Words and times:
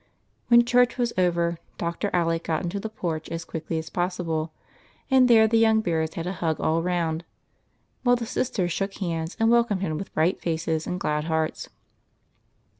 When 0.47 0.65
church 0.65 0.97
was 0.97 1.13
over, 1.15 1.59
Dr. 1.77 2.09
Alec 2.11 2.45
got 2.45 2.63
into 2.63 2.79
the 2.79 2.89
porch 2.89 3.29
as 3.29 3.45
quickly 3.45 3.77
as 3.77 3.91
possible, 3.91 4.51
and 5.11 5.27
there 5.27 5.47
the 5.47 5.59
young 5.59 5.81
bears 5.81 6.15
had 6.15 6.25
a 6.25 6.33
hug 6.33 6.59
all 6.59 6.81
round, 6.81 7.23
Avhile 8.03 8.17
the 8.17 8.25
sisters 8.25 8.71
shook 8.71 8.95
hands 8.95 9.37
and 9.39 9.51
wel 9.51 9.63
comed 9.63 9.81
him 9.81 9.99
with 9.99 10.11
bright 10.15 10.41
faces 10.41 10.87
and 10.87 10.99
glad 10.99 11.25
hearts. 11.25 11.69